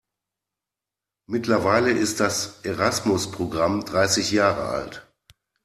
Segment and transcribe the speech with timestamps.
[1.27, 5.05] Mittlerweile ist das Erasmus-Programm dreißig Jahre alt.